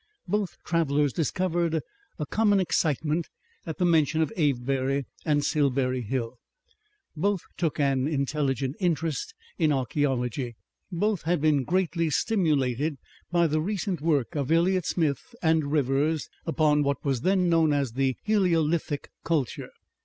[0.27, 1.79] Both travellers discovered
[2.17, 3.27] a common excitement
[3.67, 6.39] at the mention of Avebury and Silbury Hill.
[7.15, 10.55] Both took an intelligent interest in archaeology.
[10.91, 12.97] Both had been greatly stimulated
[13.31, 17.91] by the recent work of Elliot Smith and Rivers upon what was then known as
[17.91, 19.69] the Heliolithic culture.